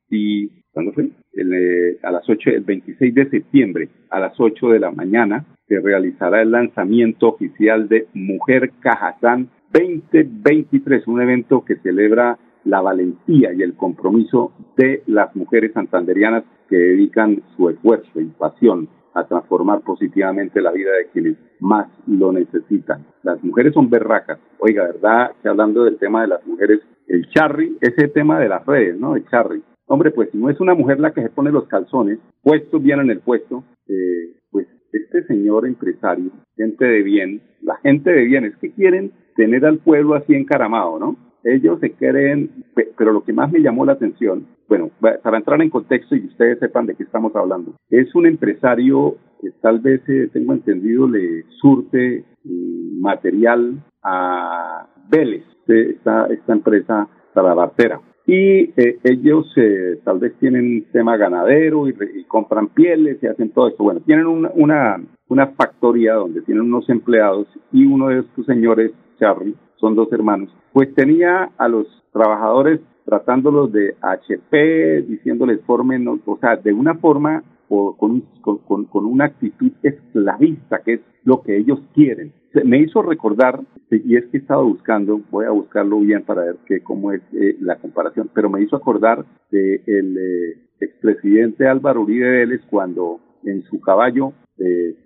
¿cuándo 0.75 0.93
fue? 0.93 1.09
Eh, 1.33 1.99
a 2.03 2.11
las 2.11 2.29
8, 2.29 2.51
el 2.51 2.65
26 2.65 3.15
de 3.15 3.31
septiembre, 3.31 3.89
a 4.11 4.21
las 4.21 4.39
8 4.39 4.69
de 4.69 4.81
la 4.81 4.91
mañana, 4.91 5.47
se 5.67 5.81
realizará 5.81 6.43
el 6.43 6.51
lanzamiento 6.51 7.29
oficial 7.29 7.89
de 7.89 8.09
Mujer 8.13 8.73
Cajazán 8.81 9.49
2023, 9.73 11.07
un 11.07 11.23
evento 11.23 11.65
que 11.65 11.77
celebra 11.77 12.39
la 12.65 12.81
valentía 12.81 13.53
y 13.53 13.63
el 13.63 13.75
compromiso 13.75 14.53
de 14.77 15.03
las 15.07 15.35
mujeres 15.37 15.73
santanderianas 15.73 16.45
que 16.69 16.77
dedican 16.77 17.43
su 17.57 17.71
esfuerzo 17.71 18.21
y 18.21 18.27
pasión 18.27 18.89
a 19.15 19.25
transformar 19.27 19.81
positivamente 19.83 20.61
la 20.61 20.73
vida 20.73 20.91
de 20.93 21.09
quienes 21.13 21.37
más 21.61 21.89
lo 22.07 22.33
necesitan. 22.33 23.07
Las 23.23 23.43
mujeres 23.45 23.73
son 23.75 23.89
berracas. 23.89 24.39
Oiga, 24.59 24.85
¿verdad? 24.85 25.33
Que 25.43 25.49
hablando 25.49 25.85
del 25.85 25.99
tema 25.99 26.23
de 26.23 26.29
las 26.29 26.47
mujeres, 26.47 26.81
el 27.07 27.29
charry, 27.31 27.77
ese 27.81 28.09
tema 28.09 28.41
de 28.41 28.49
las 28.49 28.67
redes, 28.67 28.99
¿no? 28.99 29.15
El 29.15 29.27
charry. 29.29 29.63
Hombre, 29.87 30.11
pues 30.11 30.31
si 30.31 30.39
no 30.39 30.49
es 30.49 30.61
una 30.61 30.75
mujer 30.75 30.99
la 31.01 31.13
que 31.13 31.23
se 31.23 31.29
pone 31.29 31.51
los 31.51 31.67
calzones, 31.69 32.19
puestos 32.43 32.83
bien 32.83 33.01
en 33.01 33.11
el 33.11 33.21
puesto, 33.21 33.65
eh, 33.89 34.33
pues 34.51 34.67
este 34.93 35.25
señor 35.27 35.67
empresario, 35.67 36.31
gente 36.57 36.85
de 36.85 37.03
bien, 37.03 37.43
la 37.63 37.77
gente 37.77 38.11
de 38.11 38.25
bien, 38.25 38.45
es 38.45 38.57
que 38.57 38.73
quieren 38.73 39.13
tener 39.37 39.67
al 39.67 39.79
pueblo 39.79 40.15
así 40.15 40.35
encaramado, 40.35 40.99
¿no? 40.99 41.17
Ellos 41.45 41.79
se 41.81 41.93
creen, 41.93 42.65
pero 42.97 43.13
lo 43.13 43.23
que 43.23 43.35
más 43.35 43.53
me 43.53 43.61
llamó 43.61 43.85
la 43.85 43.93
atención, 43.93 44.47
bueno, 44.67 44.91
para 45.23 45.37
entrar 45.37 45.61
en 45.61 45.69
contexto 45.69 46.17
y 46.17 46.25
ustedes 46.27 46.59
sepan 46.59 46.87
de 46.87 46.95
qué 46.95 47.03
estamos 47.03 47.37
hablando, 47.37 47.75
es 47.91 48.15
un 48.15 48.27
empresario 48.27 49.17
que 49.43 49.51
tal 49.61 49.81
vez, 49.81 50.01
eh, 50.09 50.31
tengo 50.33 50.55
entendido, 50.55 51.07
le 51.07 51.45
surte 51.61 52.25
mm, 52.45 53.01
material 53.03 53.85
a 54.03 54.89
Vélez, 55.11 55.45
esta, 55.67 56.27
esta 56.27 56.53
empresa 56.53 57.09
Salabartera. 57.35 58.01
Y 58.27 58.73
eh, 58.81 58.99
ellos 59.05 59.53
eh, 59.57 59.99
tal 60.03 60.19
vez 60.19 60.35
tienen 60.39 60.65
un 60.65 60.85
tema 60.93 61.17
ganadero 61.17 61.87
y, 61.89 61.95
y, 62.15 62.25
compran 62.25 62.69
pieles 62.69 63.23
y 63.23 63.27
hacen 63.27 63.51
todo 63.51 63.69
eso. 63.69 63.83
Bueno, 63.83 64.01
tienen 64.01 64.27
una, 64.27 64.51
una, 64.55 65.03
una 65.29 65.49
factoría 65.49 66.15
donde 66.15 66.41
tienen 66.43 66.65
unos 66.65 66.89
empleados 66.89 67.47
y 67.71 67.85
uno 67.85 68.09
de 68.09 68.21
estos 68.21 68.47
señores, 68.47 68.93
Charlie, 69.19 69.55
son 69.77 69.95
dos 69.95 70.11
hermanos, 70.13 70.49
pues 70.73 70.95
tenía 70.95 71.51
a 71.59 71.69
los 71.69 71.87
trabajadores 72.13 72.81
tratándolos 73.05 73.71
de 73.73 73.95
HP, 74.01 75.03
diciéndoles 75.03 75.61
formen, 75.67 76.09
o 76.09 76.39
sea, 76.41 76.57
de 76.57 76.73
una 76.73 76.95
forma 76.95 77.43
o 77.69 77.97
con, 77.97 78.23
con, 78.41 78.85
con, 78.85 79.07
una 79.07 79.27
actitud 79.27 79.73
esclavista, 79.83 80.81
que 80.81 80.95
es 80.95 81.01
lo 81.25 81.43
que 81.43 81.57
ellos 81.57 81.81
quieren. 81.95 82.33
Me 82.65 82.79
hizo 82.79 83.03
recordar, 83.03 83.61
y 83.91 84.17
es 84.17 84.27
que 84.27 84.39
he 84.39 84.41
estado 84.41 84.65
buscando, 84.65 85.21
voy 85.31 85.47
a 85.47 85.51
buscarlo 85.51 85.99
bien 86.01 86.23
para 86.23 86.43
ver 86.43 86.57
qué 86.67 86.81
cómo 86.83 87.13
es 87.13 87.23
eh, 87.33 87.57
la 87.61 87.77
comparación, 87.77 88.31
pero 88.33 88.49
me 88.49 88.63
hizo 88.63 88.77
acordar 88.77 89.25
del 89.51 89.83
de 89.85 89.99
el 89.99 90.19
eh, 90.19 90.59
expresidente 90.81 91.67
Álvaro 91.67 92.03
Uribe 92.03 92.29
Vélez 92.29 92.61
cuando 92.71 93.21
en 93.45 93.63
su 93.65 93.81
caballo, 93.81 94.33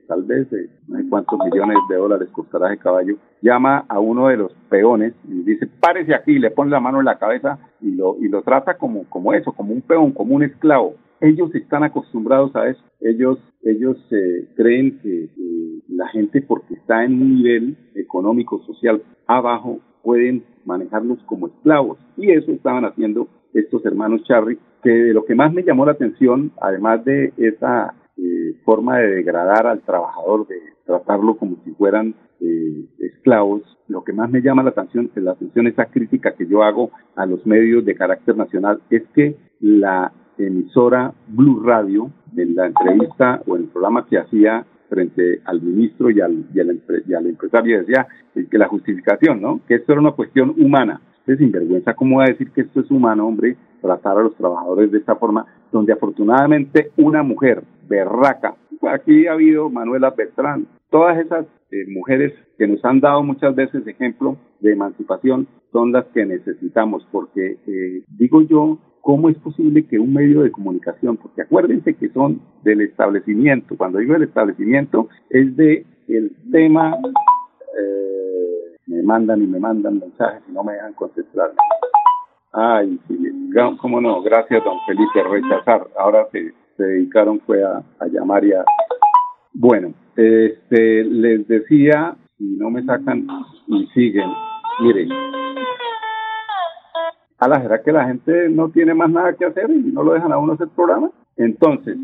tal 0.06 0.24
vez 0.24 0.46
no 0.86 0.98
sé 0.98 1.08
cuántos 1.08 1.38
millones 1.44 1.76
de 1.88 1.96
dólares 1.96 2.28
costará 2.30 2.72
ese 2.72 2.82
caballo, 2.82 3.16
llama 3.42 3.84
a 3.88 3.98
uno 3.98 4.28
de 4.28 4.36
los 4.36 4.52
peones 4.68 5.14
y 5.26 5.42
dice, 5.42 5.66
párese 5.66 6.14
aquí, 6.14 6.38
le 6.38 6.50
pone 6.50 6.70
la 6.70 6.80
mano 6.80 6.98
en 6.98 7.06
la 7.06 7.18
cabeza 7.18 7.58
y 7.80 7.92
lo, 7.92 8.16
y 8.20 8.28
lo 8.28 8.42
trata 8.42 8.74
como, 8.74 9.04
como 9.08 9.32
eso, 9.32 9.52
como 9.52 9.72
un 9.72 9.82
peón, 9.82 10.12
como 10.12 10.34
un 10.34 10.42
esclavo. 10.42 10.94
Ellos 11.20 11.54
están 11.54 11.84
acostumbrados 11.84 12.54
a 12.56 12.68
eso. 12.68 12.82
Ellos, 13.00 13.38
ellos 13.62 13.96
eh, 14.10 14.48
creen 14.56 14.98
que 15.00 15.28
la 15.88 16.08
gente 16.08 16.42
porque 16.42 16.74
está 16.74 17.04
en 17.04 17.14
un 17.14 17.36
nivel 17.36 17.76
económico, 17.94 18.62
social 18.64 19.02
abajo, 19.26 19.80
pueden 20.02 20.44
manejarlos 20.64 21.18
como 21.24 21.48
esclavos. 21.48 21.98
Y 22.16 22.30
eso 22.30 22.52
estaban 22.52 22.84
haciendo 22.84 23.28
estos 23.52 23.84
hermanos 23.84 24.22
Charry, 24.24 24.58
que 24.82 24.90
de 24.90 25.14
lo 25.14 25.24
que 25.24 25.34
más 25.34 25.52
me 25.52 25.62
llamó 25.62 25.84
la 25.86 25.92
atención, 25.92 26.52
además 26.60 27.04
de 27.04 27.32
esa 27.36 27.94
eh, 28.16 28.54
forma 28.64 28.98
de 28.98 29.16
degradar 29.16 29.66
al 29.66 29.80
trabajador, 29.80 30.46
de 30.46 30.56
tratarlo 30.84 31.36
como 31.36 31.56
si 31.64 31.72
fueran 31.72 32.14
eh, 32.40 32.84
esclavos, 32.98 33.62
lo 33.88 34.04
que 34.04 34.12
más 34.12 34.30
me 34.30 34.40
llama 34.40 34.62
la 34.62 34.70
atención, 34.70 35.10
la 35.16 35.32
atención, 35.32 35.66
esa 35.66 35.86
crítica 35.86 36.34
que 36.34 36.46
yo 36.46 36.62
hago 36.62 36.90
a 37.16 37.26
los 37.26 37.44
medios 37.46 37.84
de 37.84 37.94
carácter 37.94 38.36
nacional, 38.36 38.80
es 38.90 39.02
que 39.14 39.36
la 39.60 40.12
emisora 40.38 41.12
Blue 41.28 41.62
Radio, 41.64 42.10
en 42.36 42.54
la 42.54 42.66
entrevista 42.66 43.42
o 43.46 43.56
en 43.56 43.62
el 43.62 43.68
programa 43.68 44.06
que 44.06 44.18
hacía 44.18 44.64
frente 44.88 45.40
al 45.44 45.60
ministro 45.60 46.10
y 46.10 46.20
al, 46.20 46.44
y 46.54 46.60
al, 46.60 46.80
y 47.06 47.14
al 47.14 47.26
empresario, 47.26 47.78
decía 47.80 48.06
que 48.50 48.58
la 48.58 48.68
justificación, 48.68 49.40
¿no? 49.40 49.60
Que 49.66 49.76
esto 49.76 49.92
era 49.92 50.00
una 50.00 50.12
cuestión 50.12 50.54
humana. 50.58 51.00
Es 51.26 51.38
sinvergüenza, 51.38 51.94
¿cómo 51.94 52.18
va 52.18 52.24
a 52.24 52.28
decir 52.28 52.50
que 52.52 52.62
esto 52.62 52.80
es 52.80 52.90
humano, 52.90 53.26
hombre? 53.26 53.56
Tratar 53.82 54.16
a 54.16 54.22
los 54.22 54.34
trabajadores 54.34 54.90
de 54.90 54.98
esta 54.98 55.16
forma, 55.16 55.44
donde 55.70 55.92
afortunadamente 55.92 56.90
una 56.96 57.22
mujer 57.22 57.62
berraca, 57.86 58.54
aquí 58.92 59.26
ha 59.26 59.32
habido 59.32 59.70
Manuela 59.70 60.10
Bertrán, 60.10 60.66
todas 60.90 61.18
esas 61.18 61.46
eh, 61.70 61.84
mujeres 61.88 62.32
que 62.56 62.66
nos 62.66 62.84
han 62.84 63.00
dado 63.00 63.22
muchas 63.22 63.54
veces 63.54 63.86
ejemplo 63.86 64.36
de 64.60 64.72
emancipación 64.72 65.46
son 65.72 65.92
las 65.92 66.06
que 66.06 66.24
necesitamos, 66.24 67.06
porque 67.12 67.58
eh, 67.66 68.02
digo 68.18 68.42
yo, 68.42 68.78
¿cómo 69.02 69.28
es 69.28 69.36
posible 69.38 69.86
que 69.86 69.98
un 69.98 70.12
medio 70.12 70.42
de 70.42 70.50
comunicación, 70.50 71.16
porque 71.16 71.42
acuérdense 71.42 71.94
que 71.94 72.08
son 72.10 72.40
del 72.64 72.80
establecimiento, 72.80 73.76
cuando 73.76 73.98
digo 73.98 74.14
el 74.14 74.22
establecimiento 74.22 75.08
es 75.30 75.56
de 75.56 75.84
el 76.08 76.34
tema, 76.50 76.96
eh, 77.78 78.76
me 78.86 79.02
mandan 79.02 79.42
y 79.42 79.46
me 79.46 79.60
mandan 79.60 79.98
mensajes 79.98 80.42
y 80.48 80.52
no 80.52 80.64
me 80.64 80.72
dejan 80.72 80.94
contestar. 80.94 81.52
Ay, 82.52 82.98
sí, 83.06 83.18
cómo 83.80 84.00
no, 84.00 84.22
gracias 84.22 84.64
don 84.64 84.78
Felipe, 84.86 85.22
rechazar. 85.22 85.86
Ahora 85.98 86.26
se, 86.32 86.54
se 86.78 86.84
dedicaron 86.84 87.40
fue 87.40 87.62
a, 87.62 87.82
a 87.98 88.06
llamar 88.06 88.44
y 88.44 88.52
a... 88.52 88.64
Bueno, 89.52 89.92
este, 90.16 91.04
les 91.04 91.46
decía, 91.46 92.16
si 92.38 92.44
no 92.56 92.70
me 92.70 92.84
sacan 92.84 93.26
y 93.66 93.86
siguen, 93.88 94.30
miren, 94.80 95.10
a 97.38 97.48
la 97.48 97.58
verdad 97.58 97.82
que 97.84 97.92
la 97.92 98.06
gente 98.06 98.48
no 98.48 98.70
tiene 98.70 98.94
más 98.94 99.10
nada 99.10 99.34
que 99.34 99.44
hacer 99.44 99.68
y 99.70 99.92
no 99.92 100.02
lo 100.02 100.12
dejan 100.12 100.32
a 100.32 100.38
uno 100.38 100.54
hacer 100.54 100.68
programa. 100.68 101.10
Entonces, 101.36 101.96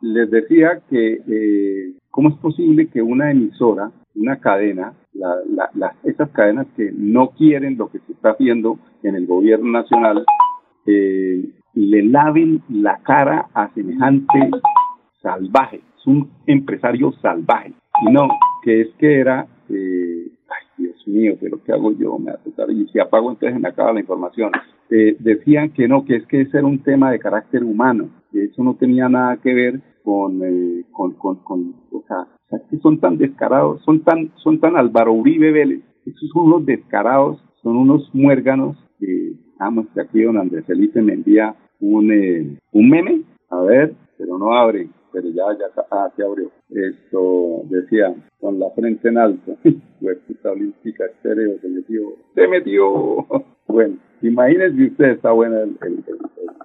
les 0.00 0.30
decía 0.30 0.80
que 0.88 1.22
eh, 1.26 1.94
cómo 2.10 2.30
es 2.30 2.36
posible 2.36 2.88
que 2.88 3.02
una 3.02 3.30
emisora, 3.30 3.90
una 4.16 4.40
cadena, 4.40 4.94
la, 5.12 5.94
esas 6.04 6.30
cadenas 6.30 6.66
que 6.76 6.92
no 6.92 7.30
quieren 7.30 7.76
lo 7.76 7.90
que 7.90 7.98
se 8.00 8.12
está 8.12 8.30
haciendo 8.30 8.78
en 9.02 9.14
el 9.16 9.26
gobierno 9.26 9.70
nacional, 9.70 10.24
eh, 10.86 11.48
le 11.74 12.02
laven 12.02 12.62
la 12.68 12.98
cara 12.98 13.48
a 13.54 13.68
semejante 13.74 14.50
salvaje 15.22 15.82
es 16.00 16.06
un 16.06 16.30
empresario 16.46 17.12
salvaje. 17.20 17.72
Y 18.02 18.12
no, 18.12 18.28
que 18.62 18.82
es 18.82 18.88
que 18.98 19.20
era, 19.20 19.46
eh, 19.68 20.30
ay 20.48 20.66
Dios 20.78 21.08
mío, 21.08 21.34
pero 21.40 21.62
¿qué 21.62 21.72
hago 21.72 21.92
yo? 21.92 22.18
Me 22.18 22.30
hace 22.30 22.50
y 22.72 22.86
si 22.88 22.98
apago 22.98 23.30
entonces 23.30 23.60
me 23.60 23.68
acaba 23.68 23.92
la 23.92 24.00
información. 24.00 24.50
Eh, 24.90 25.16
decían 25.20 25.70
que 25.70 25.86
no, 25.86 26.04
que 26.04 26.16
es 26.16 26.26
que 26.26 26.42
ese 26.42 26.58
era 26.58 26.66
un 26.66 26.82
tema 26.82 27.12
de 27.12 27.18
carácter 27.18 27.62
humano, 27.64 28.08
que 28.32 28.44
eso 28.44 28.62
no 28.62 28.74
tenía 28.74 29.08
nada 29.08 29.36
que 29.36 29.54
ver 29.54 29.80
con, 30.02 30.42
eh, 30.42 30.84
con, 30.90 31.12
con, 31.12 31.36
con, 31.44 31.74
o 31.92 32.02
sea, 32.08 32.26
que 32.68 32.78
son 32.78 32.98
tan 32.98 33.16
descarados, 33.18 33.82
son 33.84 34.02
tan, 34.02 34.32
son 34.36 34.58
tan 34.58 34.76
Álvaro 34.76 35.12
Uribe 35.12 35.52
Vélez, 35.52 35.82
esos 36.06 36.28
son 36.30 36.46
unos 36.46 36.66
descarados, 36.66 37.40
son 37.62 37.76
unos 37.76 38.12
muérganos, 38.14 38.76
eh, 39.00 39.34
que 39.94 40.00
aquí 40.00 40.22
don 40.22 40.38
Andrés 40.38 40.64
Felipe 40.66 41.02
me 41.02 41.14
envía 41.14 41.54
un, 41.80 42.12
eh, 42.12 42.58
un 42.72 42.88
meme, 42.88 43.22
a 43.50 43.60
ver, 43.62 43.94
pero 44.16 44.38
no 44.38 44.54
abre, 44.54 44.88
pero 45.12 45.28
ya, 45.28 45.44
ya, 45.58 45.82
ah, 45.90 46.10
se 46.16 46.22
abrió. 46.22 46.50
Esto 46.70 47.62
decía, 47.68 48.14
con 48.40 48.58
la 48.58 48.70
frente 48.70 49.08
en 49.08 49.18
alto, 49.18 49.56
puta 50.26 50.52
olímpica 50.52 51.04
estéreo, 51.06 51.58
se 51.60 51.68
metió, 51.68 52.00
se 52.34 52.48
metió. 52.48 53.26
bueno, 53.68 53.96
imagínense 54.22 54.84
usted, 54.84 55.10
está 55.10 55.32
bueno 55.32 55.60
el, 55.60 55.76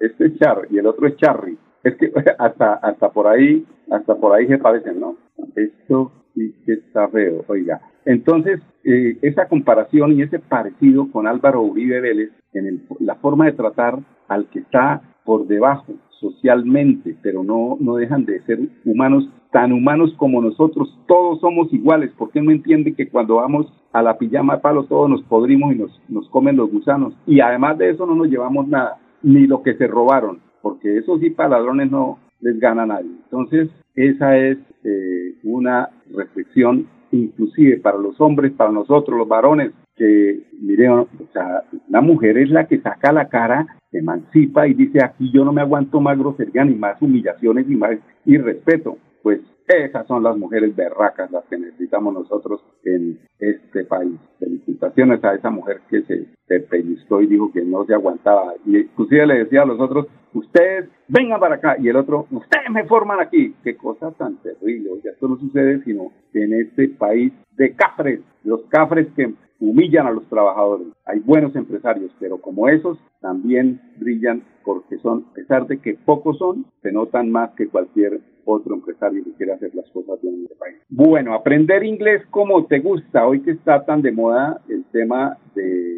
este 0.02 0.26
es 0.26 0.40
Char 0.40 0.68
y 0.70 0.78
el 0.78 0.88
otro 0.88 1.08
es 1.08 1.16
Charry. 1.18 1.58
Es 1.84 1.96
que 1.96 2.12
hasta, 2.38 2.74
hasta 2.76 3.10
por 3.10 3.28
ahí, 3.28 3.66
hasta 3.92 4.16
por 4.16 4.34
ahí 4.34 4.48
se 4.48 4.58
parecen, 4.58 5.00
¿no? 5.00 5.18
Esto 5.56 6.12
sí 6.34 6.54
que 6.66 6.74
está 6.74 7.08
feo, 7.10 7.44
oiga. 7.48 7.82
Entonces, 8.06 8.62
eh, 8.84 9.18
esa 9.22 9.48
comparación 9.48 10.14
y 10.14 10.22
ese 10.22 10.40
parecido 10.40 11.12
con 11.12 11.28
Álvaro 11.28 11.62
Uribe 11.62 12.02
Vélez 12.02 12.30
en 12.54 12.68
el, 12.68 12.82
la 13.00 13.16
forma 13.16 13.46
de 13.46 13.54
tratar 13.54 14.00
al 14.28 14.48
que 14.50 14.60
está 14.60 15.02
por 15.24 15.48
debajo 15.48 15.94
socialmente, 16.20 17.16
pero 17.22 17.44
no, 17.44 17.78
no 17.80 17.96
dejan 17.96 18.26
de 18.26 18.42
ser 18.44 18.60
humanos, 18.86 19.30
tan 19.52 19.74
humanos 19.74 20.14
como 20.18 20.42
nosotros, 20.42 20.98
todos 21.08 21.40
somos 21.40 21.72
iguales, 21.74 22.12
¿por 22.12 22.32
qué 22.32 22.42
no 22.42 22.52
entiende 22.52 22.94
que 22.94 23.10
cuando 23.10 23.36
vamos 23.36 23.72
a 23.92 24.02
la 24.02 24.18
pijama 24.18 24.56
de 24.56 24.62
palo 24.62 24.86
todos 24.86 25.10
nos 25.10 25.24
podrimos 25.24 25.74
y 25.74 25.80
nos, 25.80 26.02
nos 26.08 26.30
comen 26.30 26.58
los 26.58 26.72
gusanos? 26.72 27.14
Y 27.26 27.40
además 27.40 27.78
de 27.78 27.90
eso 27.90 28.06
no 28.06 28.16
nos 28.16 28.28
llevamos 28.28 28.68
nada, 28.68 28.98
ni 29.24 29.48
lo 29.48 29.62
que 29.62 29.76
se 29.76 29.88
robaron, 29.88 30.40
porque 30.62 30.98
eso 30.98 31.18
sí 31.20 31.30
para 31.32 31.50
ladrones 31.50 31.92
no 31.92 32.20
les 32.40 32.60
gana 32.60 32.86
nadie. 32.86 33.12
Entonces, 33.26 33.70
esa 33.96 34.38
es 34.38 34.58
eh, 34.84 35.36
una 35.44 35.90
reflexión 36.14 36.88
inclusive 37.12 37.78
para 37.78 37.98
los 37.98 38.20
hombres, 38.20 38.52
para 38.52 38.72
nosotros, 38.72 39.18
los 39.18 39.28
varones, 39.28 39.72
que, 39.96 40.42
miren, 40.60 40.92
o 40.92 41.08
sea, 41.32 41.64
la 41.90 42.02
mujer 42.02 42.38
es 42.38 42.50
la 42.50 42.68
que 42.68 42.82
saca 42.82 43.14
la 43.14 43.30
cara, 43.30 43.66
emancipa 43.92 44.68
y 44.68 44.74
dice, 44.74 45.04
aquí 45.04 45.32
yo 45.32 45.46
no 45.46 45.54
me 45.54 45.62
aguanto 45.62 46.02
más 46.02 46.18
grosería, 46.18 46.66
ni 46.66 46.76
más 46.76 47.02
humillaciones, 47.02 47.68
ni 47.68 47.76
más 47.76 47.98
irrespeto. 48.26 48.98
Pues 49.24 49.40
esas 49.68 50.06
son 50.08 50.24
las 50.24 50.38
mujeres 50.38 50.76
berracas 50.76 51.32
las 51.32 51.46
que 51.46 51.58
necesitamos 51.58 52.14
nosotros 52.14 52.62
en 52.84 53.20
este 53.40 53.84
país. 53.86 54.20
Felicitaciones 54.40 55.24
a 55.24 55.34
esa 55.34 55.50
mujer 55.50 55.82
que 55.90 56.04
se, 56.04 56.26
se 56.48 56.60
pellizcó 56.62 57.22
y 57.22 57.28
dijo 57.28 57.52
que 57.52 57.64
no 57.64 57.86
se 57.86 57.94
aguantaba. 57.94 58.54
Y 58.66 58.78
inclusive 58.78 59.26
le 59.26 59.40
decía 59.40 59.64
a 59.64 59.66
los 59.66 59.80
otros, 59.80 60.08
ustedes 60.34 60.90
vengan 61.08 61.40
para 61.40 61.56
acá. 61.56 61.76
Y 61.80 61.90
el 61.90 61.96
otro, 61.96 62.28
ustedes 62.32 62.70
me 62.70 62.86
forman 62.86 63.20
aquí. 63.20 63.56
Qué 63.64 63.76
cosa 63.76 64.12
tan 64.12 64.38
terrible. 64.38 64.90
Sea, 65.02 65.12
esto 65.12 65.28
no 65.28 65.38
sucede 65.38 65.84
sino 65.84 66.12
en 66.34 66.54
este 66.54 66.90
país 66.90 67.34
de 67.58 67.76
cafres, 67.76 68.20
los 68.44 68.62
cafres 68.66 69.08
que 69.16 69.34
humillan 69.70 70.08
a 70.08 70.12
los 70.12 70.28
trabajadores. 70.30 70.88
Hay 71.06 71.20
buenos 71.20 71.56
empresarios, 71.56 72.12
pero 72.20 72.40
como 72.40 72.70
esos 72.70 72.98
también 73.22 73.82
brillan 73.98 74.44
porque 74.64 74.98
son, 74.98 75.26
a 75.32 75.34
pesar 75.34 75.68
de 75.68 75.80
que 75.80 75.96
pocos 75.96 76.38
son, 76.38 76.66
se 76.82 76.92
notan 76.92 77.32
más 77.32 77.52
que 77.56 77.68
cualquier 77.68 78.20
otro 78.46 78.76
empresario 78.76 79.24
que 79.24 79.34
quiera 79.34 79.56
hacer 79.56 79.74
las 79.74 79.90
cosas 79.92 80.22
bien 80.22 80.36
en 80.36 80.44
este 80.44 80.56
país. 80.56 80.78
Bueno, 80.90 81.34
aprender 81.34 81.84
inglés 81.84 82.24
como 82.30 82.66
te 82.66 82.80
gusta. 82.80 83.28
Hoy 83.28 83.42
que 83.42 83.52
está 83.52 83.86
tan 83.86 84.02
de 84.02 84.12
moda 84.12 84.62
el 84.70 84.86
tema 84.92 85.38
de 85.56 85.98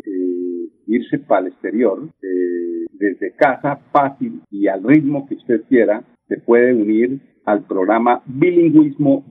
irse 0.88 1.20
para 1.20 1.42
el 1.42 1.48
exterior, 1.48 2.08
eh, 2.22 2.86
desde 2.94 3.34
casa, 3.36 3.82
fácil 3.92 4.42
y 4.50 4.68
al 4.68 4.84
ritmo 4.84 5.28
que 5.28 5.36
usted 5.36 5.64
quiera, 5.68 6.04
se 6.28 6.38
puede 6.38 6.74
unir 6.74 7.20
al 7.46 7.66
programa 7.66 8.22
Bilingüismo 8.26 9.26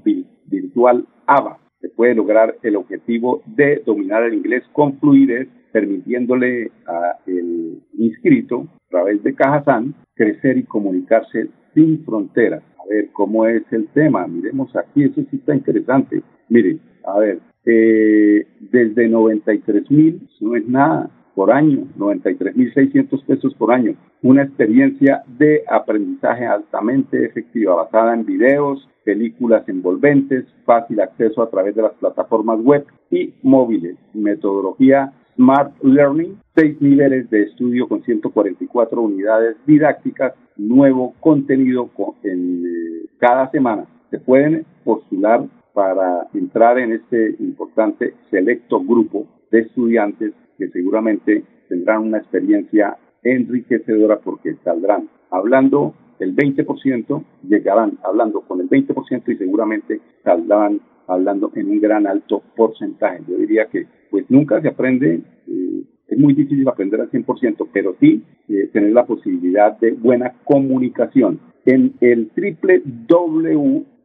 Virtual 0.47 1.07
ABA 1.27 1.66
se 1.81 1.89
puede 1.89 2.15
lograr 2.15 2.57
el 2.63 2.77
objetivo 2.77 3.43
de 3.47 3.83
dominar 3.85 4.23
el 4.25 4.35
inglés 4.35 4.65
con 4.73 4.99
fluidez, 4.99 5.49
permitiéndole 5.73 6.71
al 6.87 7.83
inscrito 7.99 8.67
a 8.87 8.89
través 8.89 9.23
de 9.23 9.35
Cajazán 9.35 9.95
crecer 10.15 10.57
y 10.57 10.65
comunicarse 10.65 11.49
sin 11.75 12.05
fronteras. 12.05 12.63
A 12.79 12.89
ver, 12.89 13.11
¿cómo 13.13 13.47
es 13.47 13.63
el 13.71 13.89
tema? 13.89 14.27
Miremos 14.27 14.75
aquí, 14.77 15.05
eso 15.05 15.23
sí 15.31 15.37
está 15.37 15.55
interesante. 15.55 16.23
Miren, 16.49 16.81
a 17.05 17.19
ver, 17.19 17.41
eh, 17.67 18.47
desde 18.61 19.09
93 19.09 19.91
mil, 19.91 20.29
no 20.41 20.57
es 20.57 20.67
nada, 20.67 21.11
por 21.37 21.53
año, 21.53 21.87
93.600 21.99 23.25
pesos 23.27 23.55
por 23.57 23.71
año. 23.71 23.95
Una 24.23 24.45
experiencia 24.45 25.23
de 25.39 25.63
aprendizaje 25.69 26.47
altamente 26.47 27.27
efectiva, 27.27 27.75
basada 27.75 28.15
en 28.15 28.25
videos, 28.25 28.89
películas 29.05 29.69
envolventes, 29.69 30.47
fácil 30.65 30.99
acceso 30.99 31.43
a 31.43 31.51
través 31.51 31.77
de 31.77 31.83
las 31.83 31.93
plataformas 31.93 32.59
web 32.63 32.87
y 33.11 33.35
móviles. 33.43 33.97
Metodología 34.15 35.13
Smart 35.35 35.75
Learning, 35.83 36.39
seis 36.55 36.81
niveles 36.81 37.29
de 37.29 37.43
estudio 37.43 37.87
con 37.87 38.03
144 38.03 39.03
unidades 39.03 39.59
didácticas, 39.67 40.33
nuevo 40.57 41.13
contenido 41.21 41.91
en, 42.23 42.65
eh, 42.65 43.09
cada 43.19 43.51
semana. 43.51 43.85
Se 44.11 44.19
pueden 44.19 44.65
postular 44.85 45.45
para 45.75 46.29
entrar 46.33 46.79
en 46.79 46.93
este 46.93 47.37
importante 47.41 48.15
selecto 48.31 48.81
grupo 48.81 49.27
de 49.51 49.61
estudiantes 49.61 50.33
que 50.59 50.69
seguramente 50.69 51.45
tendrán 51.69 52.03
una 52.03 52.19
experiencia 52.19 52.97
enriquecedora 53.23 54.19
porque 54.21 54.57
saldrán 54.65 55.09
hablando 55.31 55.95
el 56.19 56.35
20%, 56.35 57.25
llegarán 57.49 57.99
hablando 58.05 58.41
con 58.43 58.61
el 58.61 58.69
20% 58.69 59.29
y 59.29 59.37
seguramente 59.37 60.01
saldrán 60.25 60.81
hablando 61.07 61.53
en 61.55 61.71
un 61.71 61.81
gran 61.81 62.07
alto 62.07 62.43
porcentaje. 62.57 63.23
Yo 63.29 63.37
diría 63.37 63.67
que 63.67 63.87
pues 64.11 64.25
nunca 64.31 64.61
se 64.61 64.69
aprende, 64.69 65.21
eh, 65.47 65.83
es 66.09 66.19
muy 66.19 66.35
difícil 66.35 66.67
aprender 66.69 67.01
al 67.01 67.11
100%, 67.11 67.69
pero 67.73 67.97
sí 68.01 68.23
eh, 68.49 68.71
tener 68.73 68.93
la 68.93 69.07
posibilidad 69.07 69.79
de 69.79 69.93
buena 69.93 70.35
comunicación. 70.45 71.41
En 71.65 71.95
el 72.01 72.31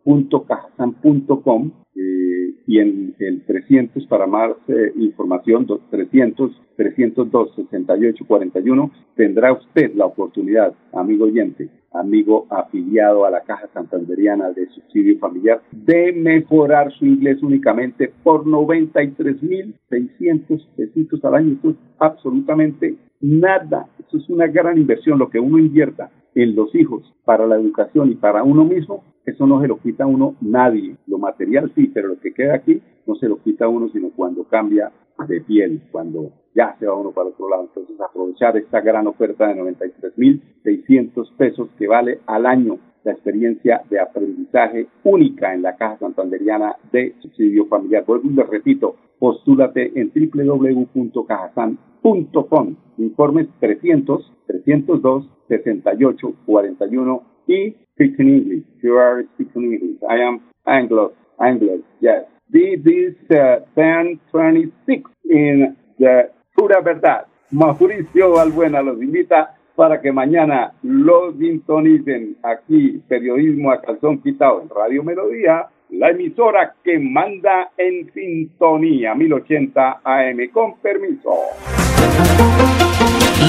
www.cajasan.com 0.04 1.72
eh, 1.96 2.54
y 2.68 2.80
en 2.80 3.16
el 3.20 3.46
300 3.46 4.06
para 4.08 4.28
más 4.28 4.52
eh, 4.68 4.92
información, 4.96 5.66
300 5.90 6.52
302 6.78 7.56
68 7.56 8.26
41 8.26 8.92
tendrá 9.16 9.54
usted 9.54 9.94
la 9.96 10.06
oportunidad, 10.06 10.74
amigo 10.94 11.26
oyente, 11.26 11.70
amigo 11.94 12.48
afiliado 12.50 13.26
a 13.26 13.30
la 13.30 13.42
Caja 13.42 13.68
Santanderiana 13.74 14.52
de 14.52 14.70
Subsidio 14.70 15.20
Familiar, 15.20 15.62
de 15.72 16.14
mejorar 16.14 16.94
su 16.94 17.06
inglés 17.06 17.44
únicamente 17.44 18.12
por 18.24 18.46
93.600 18.46 20.66
pesitos 20.76 21.24
al 21.26 21.36
año. 21.36 21.52
Esto 21.54 21.72
es 21.72 21.76
absolutamente 22.00 22.96
nada. 23.20 23.90
Eso 24.00 24.16
es 24.18 24.30
una 24.30 24.48
gran 24.48 24.78
inversión. 24.78 25.20
Lo 25.20 25.30
que 25.30 25.40
uno 25.40 25.60
invierta 25.60 26.10
en 26.34 26.56
los 26.56 26.74
hijos 26.74 27.04
para 27.26 27.46
la 27.46 27.58
educación 27.58 28.10
y 28.12 28.16
para 28.16 28.44
uno 28.44 28.64
mismo, 28.64 29.04
eso 29.26 29.46
no 29.46 29.62
se 29.62 29.68
lo 29.68 29.78
quita 29.78 30.06
a 30.06 30.08
uno 30.08 30.36
nadie. 30.42 30.96
Lo 31.08 31.18
material 31.18 31.72
sí, 31.76 31.88
pero 31.94 32.10
lo 32.10 32.20
que 32.20 32.34
queda 32.34 32.56
aquí 32.56 32.82
no 33.06 33.16
se 33.16 33.28
lo 33.28 33.42
quita 33.42 33.66
a 33.66 33.70
uno, 33.70 33.90
sino 33.90 34.10
cuando 34.12 34.44
cambia 34.46 34.92
de 35.28 35.42
piel, 35.42 35.82
cuando 35.92 36.32
ya 36.56 36.76
se 36.80 36.88
va 36.88 36.96
uno 36.96 37.12
para 37.12 37.28
otro 37.30 37.48
lado. 37.50 37.64
Entonces, 37.64 38.00
aprovechar 38.02 38.56
esta 38.58 38.82
gran 38.82 39.08
oferta 39.08 39.48
de 39.48 39.56
93.600 39.62 41.32
pesos 41.38 41.70
que 41.78 41.88
vale 41.88 42.20
al 42.26 42.46
año 42.46 42.78
la 43.04 43.14
experiencia 43.14 43.82
de 43.90 44.00
aprendizaje 44.00 44.86
única 45.04 45.54
en 45.54 45.64
la 45.64 45.76
Caja 45.76 45.98
Santanderiana 46.00 46.76
de 46.92 47.16
Subsidio 47.20 47.66
Familiar. 47.66 48.06
Vuelvo 48.06 48.30
y 48.30 48.34
les 48.34 48.48
repito, 48.48 48.96
postúlate 49.20 49.92
en 50.00 50.14
www.cajasan.com. 50.14 52.76
Informes 52.98 53.48
300 53.60 54.34
302 54.48 55.30
68 55.48 56.34
41 56.46 57.31
y 57.48 57.76
speak 57.94 58.20
in 58.20 58.30
English. 58.30 58.66
You 58.82 58.98
are 58.98 59.24
speaking 59.34 59.74
English. 59.74 60.00
I 60.10 60.18
am 60.18 60.42
Anglo, 60.66 61.14
Anglo, 61.40 61.80
yes. 62.00 62.26
This 62.50 62.80
is 62.86 63.16
uh, 63.32 63.64
1026 63.76 65.10
in 65.30 65.76
the 66.00 66.30
Pura 66.56 66.82
Verdad. 66.82 67.26
Mauricio 67.52 68.40
Albuena 68.40 68.82
los 68.82 69.02
invita 69.02 69.56
para 69.76 70.02
que 70.02 70.12
mañana 70.12 70.74
los 70.84 71.36
sintonicen 71.38 72.38
aquí, 72.44 73.02
periodismo 73.08 73.72
a 73.72 73.82
calzón 73.82 74.22
quitado 74.22 74.62
en 74.62 74.70
Radio 74.70 75.04
Melodía, 75.04 75.68
la 75.90 76.10
emisora 76.10 76.76
que 76.84 77.00
manda 77.00 77.72
en 77.78 78.12
sintonía 78.14 79.16
1080 79.16 80.02
AM. 80.04 80.50
Con 80.52 80.78
permiso. 80.80 81.30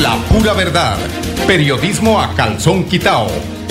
La 0.02 0.16
pura 0.30 0.54
verdad, 0.54 0.96
periodismo 1.46 2.20
a 2.20 2.34
calzón 2.34 2.84
quitado, 2.84 3.26